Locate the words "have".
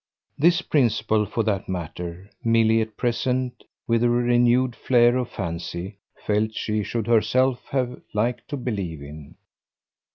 7.67-8.01